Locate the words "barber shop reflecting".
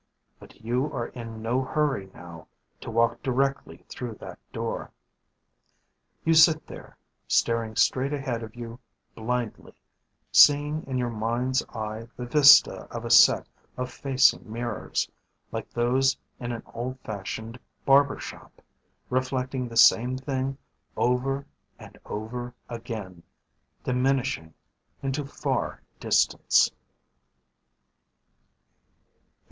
17.85-19.67